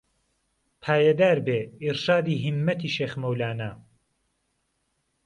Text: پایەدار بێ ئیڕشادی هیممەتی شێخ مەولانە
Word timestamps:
پایەدار 0.83 1.37
بێ 1.47 1.59
ئیڕشادی 1.83 2.41
هیممەتی 2.43 2.93
شێخ 2.95 3.13
مەولانە 3.21 3.71